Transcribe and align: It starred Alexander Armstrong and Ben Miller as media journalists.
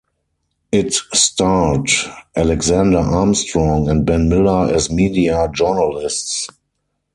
It 0.71 0.93
starred 1.13 1.89
Alexander 2.35 2.97
Armstrong 2.97 3.87
and 3.87 4.03
Ben 4.03 4.29
Miller 4.29 4.73
as 4.73 4.89
media 4.89 5.47
journalists. 5.53 6.47